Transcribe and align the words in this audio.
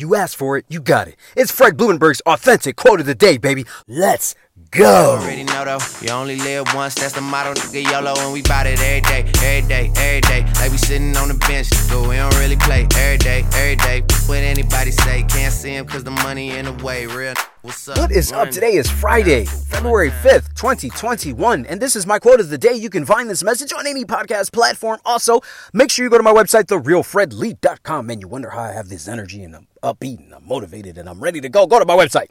You 0.00 0.14
asked 0.14 0.36
for 0.36 0.56
it, 0.56 0.64
you 0.68 0.80
got 0.80 1.08
it. 1.08 1.16
It's 1.34 1.50
Fred 1.50 1.76
Blumenberg's 1.76 2.20
authentic 2.20 2.76
quote 2.76 3.00
of 3.00 3.06
the 3.06 3.16
day, 3.16 3.36
baby. 3.36 3.66
Let's 3.88 4.36
go. 4.70 5.18
Already 5.20 5.44
know 5.44 5.64
though, 5.64 5.78
you 6.00 6.10
only 6.10 6.36
live 6.36 6.66
once. 6.74 6.94
That's 6.94 7.14
the 7.14 7.20
motto, 7.20 7.54
nigga. 7.54 7.90
YOLO, 7.90 8.14
and 8.18 8.32
we 8.32 8.42
bout 8.42 8.66
it 8.66 8.80
every 8.80 9.00
day, 9.00 9.24
every 9.42 9.68
day, 9.68 9.90
every 9.96 10.20
day. 10.22 10.44
Like 10.60 10.70
we 10.70 10.78
sitting 10.78 11.16
on 11.16 11.28
the 11.28 11.34
bench, 11.34 11.68
nigga. 11.70 12.08
We 12.08 12.16
don't 12.16 12.36
really 12.38 12.56
play 12.56 12.86
every 12.96 13.18
day, 13.18 13.44
every 13.54 13.76
day. 13.76 14.02
What 14.26 14.38
anybody 14.38 14.90
say, 14.90 15.24
can't 15.24 15.52
see 15.52 15.74
him 15.74 15.86
cause 15.86 16.04
the 16.04 16.10
money 16.10 16.50
in 16.50 16.64
the 16.66 16.84
way. 16.84 17.06
Real. 17.06 17.34
What's 17.62 17.88
up? 17.88 17.98
What 17.98 18.12
is 18.12 18.30
up? 18.32 18.50
Today 18.50 18.74
is 18.74 18.88
Friday, 18.88 19.44
February 19.44 20.10
5th, 20.10 20.54
2021, 20.54 21.66
and 21.66 21.80
this 21.80 21.96
is 21.96 22.06
my 22.06 22.18
quote 22.18 22.38
of 22.40 22.50
the 22.50 22.58
day. 22.58 22.72
You 22.72 22.88
can 22.88 23.04
find 23.04 23.28
this 23.28 23.42
message 23.42 23.72
on 23.72 23.86
any 23.86 24.04
podcast 24.04 24.52
platform. 24.52 25.00
Also, 25.04 25.40
make 25.72 25.90
sure 25.90 26.04
you 26.04 26.10
go 26.10 26.18
to 26.18 26.22
my 26.22 26.32
website, 26.32 26.64
therealfredlee.com, 26.64 28.10
and 28.10 28.20
you 28.22 28.28
wonder 28.28 28.50
how 28.50 28.62
I 28.62 28.72
have 28.72 28.88
this 28.88 29.08
energy 29.08 29.42
and 29.42 29.56
I'm 29.56 29.66
upbeat 29.82 30.18
and 30.18 30.32
I'm 30.34 30.46
motivated 30.46 30.98
and 30.98 31.08
I'm 31.08 31.20
ready 31.20 31.40
to 31.40 31.48
go. 31.48 31.66
Go 31.66 31.78
to 31.80 31.84
my 31.84 31.96
website, 31.96 32.28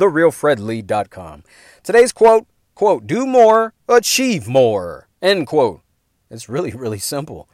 therealfredlee.com. 0.00 1.44
Today's 1.82 2.12
quote, 2.12 2.46
quote, 2.74 3.06
do 3.06 3.26
more, 3.26 3.74
achieve 3.88 4.48
more, 4.48 5.08
end 5.22 5.46
quote. 5.46 5.82
It's 6.30 6.48
really, 6.48 6.70
really 6.70 6.98
simple. 6.98 7.48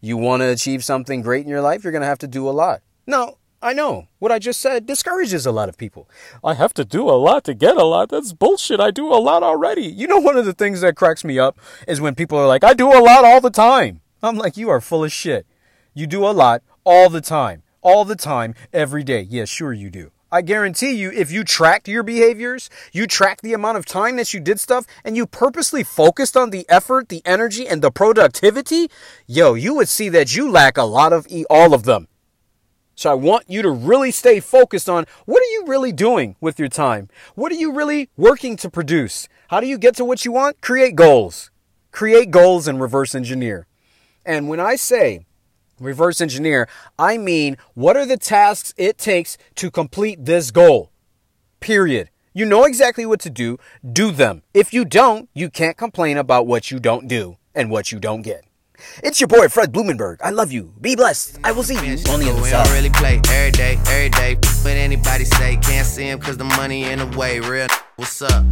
You 0.00 0.16
want 0.16 0.40
to 0.40 0.48
achieve 0.48 0.82
something 0.82 1.20
great 1.20 1.44
in 1.44 1.50
your 1.50 1.60
life, 1.60 1.84
you're 1.84 1.92
going 1.92 2.02
to 2.02 2.08
have 2.08 2.18
to 2.20 2.26
do 2.26 2.48
a 2.48 2.50
lot. 2.50 2.82
No, 3.06 3.36
I 3.62 3.74
know. 3.74 4.08
What 4.18 4.32
I 4.32 4.38
just 4.38 4.60
said 4.60 4.86
discourages 4.86 5.44
a 5.44 5.52
lot 5.52 5.68
of 5.68 5.76
people. 5.76 6.08
I 6.42 6.54
have 6.54 6.72
to 6.74 6.84
do 6.84 7.08
a 7.10 7.12
lot 7.20 7.44
to 7.44 7.54
get 7.54 7.76
a 7.76 7.84
lot. 7.84 8.08
That's 8.08 8.32
bullshit. 8.32 8.80
I 8.80 8.90
do 8.90 9.12
a 9.12 9.20
lot 9.20 9.42
already. 9.42 9.82
You 9.82 10.06
know, 10.06 10.18
one 10.18 10.38
of 10.38 10.46
the 10.46 10.54
things 10.54 10.80
that 10.80 10.96
cracks 10.96 11.24
me 11.24 11.38
up 11.38 11.58
is 11.86 12.00
when 12.00 12.14
people 12.14 12.38
are 12.38 12.46
like, 12.46 12.64
I 12.64 12.72
do 12.72 12.88
a 12.88 13.00
lot 13.02 13.24
all 13.24 13.40
the 13.42 13.50
time. 13.50 14.00
I'm 14.22 14.36
like, 14.36 14.56
you 14.56 14.70
are 14.70 14.80
full 14.80 15.04
of 15.04 15.12
shit. 15.12 15.46
You 15.92 16.06
do 16.06 16.24
a 16.24 16.32
lot 16.32 16.62
all 16.84 17.10
the 17.10 17.20
time. 17.20 17.62
All 17.82 18.04
the 18.04 18.16
time, 18.16 18.54
every 18.72 19.02
day. 19.02 19.22
Yeah, 19.22 19.46
sure 19.46 19.72
you 19.72 19.90
do. 19.90 20.10
I 20.32 20.42
guarantee 20.42 20.92
you, 20.92 21.10
if 21.10 21.32
you 21.32 21.42
tracked 21.42 21.88
your 21.88 22.04
behaviors, 22.04 22.70
you 22.92 23.08
tracked 23.08 23.42
the 23.42 23.52
amount 23.52 23.78
of 23.78 23.84
time 23.84 24.14
that 24.16 24.32
you 24.32 24.38
did 24.38 24.60
stuff, 24.60 24.86
and 25.04 25.16
you 25.16 25.26
purposely 25.26 25.82
focused 25.82 26.36
on 26.36 26.50
the 26.50 26.64
effort, 26.68 27.08
the 27.08 27.22
energy, 27.24 27.66
and 27.66 27.82
the 27.82 27.90
productivity, 27.90 28.88
yo, 29.26 29.54
you 29.54 29.74
would 29.74 29.88
see 29.88 30.08
that 30.10 30.36
you 30.36 30.48
lack 30.48 30.76
a 30.76 30.84
lot 30.84 31.12
of 31.12 31.26
e- 31.28 31.44
all 31.50 31.74
of 31.74 31.82
them. 31.82 32.06
So 32.94 33.10
I 33.10 33.14
want 33.14 33.48
you 33.48 33.62
to 33.62 33.70
really 33.70 34.12
stay 34.12 34.40
focused 34.40 34.88
on 34.88 35.06
what 35.24 35.42
are 35.42 35.52
you 35.52 35.64
really 35.66 35.90
doing 35.90 36.36
with 36.40 36.58
your 36.58 36.68
time? 36.68 37.08
What 37.34 37.50
are 37.50 37.56
you 37.56 37.72
really 37.72 38.10
working 38.16 38.56
to 38.58 38.70
produce? 38.70 39.26
How 39.48 39.58
do 39.58 39.66
you 39.66 39.78
get 39.78 39.96
to 39.96 40.04
what 40.04 40.24
you 40.24 40.32
want? 40.32 40.60
Create 40.60 40.94
goals. 40.94 41.50
Create 41.92 42.30
goals 42.30 42.68
and 42.68 42.80
reverse 42.80 43.14
engineer. 43.14 43.66
And 44.24 44.48
when 44.48 44.60
I 44.60 44.76
say 44.76 45.24
reverse 45.80 46.20
engineer, 46.20 46.68
I 46.98 47.18
mean 47.18 47.56
what 47.74 47.96
are 47.96 48.06
the 48.06 48.16
tasks 48.16 48.72
it 48.76 48.98
takes 48.98 49.36
to 49.56 49.70
complete 49.70 50.24
this 50.24 50.50
goal? 50.50 50.92
Period. 51.58 52.10
You 52.32 52.46
know 52.46 52.64
exactly 52.64 53.04
what 53.04 53.18
to 53.20 53.30
do. 53.30 53.58
Do 53.92 54.12
them. 54.12 54.42
If 54.54 54.72
you 54.72 54.84
don't, 54.84 55.28
you 55.34 55.50
can't 55.50 55.76
complain 55.76 56.16
about 56.16 56.46
what 56.46 56.70
you 56.70 56.78
don't 56.78 57.08
do 57.08 57.36
and 57.54 57.70
what 57.70 57.90
you 57.90 57.98
don't 57.98 58.22
get. 58.22 58.44
It's 59.02 59.20
your 59.20 59.28
boy 59.28 59.48
Fred 59.48 59.72
Blumenberg. 59.72 60.18
I 60.22 60.30
love 60.30 60.52
you. 60.52 60.72
Be 60.80 60.94
blessed. 60.96 61.38
I 61.44 61.52
will 61.52 61.64
see 61.64 61.74
you 61.74 61.98
on 62.10 62.20
the 62.20 62.30
other 62.30 62.40
We 62.42 62.48
side. 62.48 62.64
don't 62.64 62.74
really 62.74 62.90
play 62.90 63.20
every 63.28 63.50
day, 63.50 63.78
every 63.88 64.10
day. 64.10 64.36
What 64.62 64.72
anybody 64.76 65.24
say, 65.24 65.56
can't 65.56 65.86
see 65.86 66.04
him 66.08 66.18
cause 66.20 66.36
the 66.36 66.44
money 66.44 66.84
in 66.84 67.00
the 67.00 67.18
way. 67.18 67.40
Real. 67.40 67.66
What's 67.96 68.22
up? 68.22 68.44